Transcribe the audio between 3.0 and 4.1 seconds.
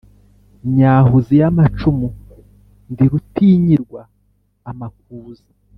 rutinyirwa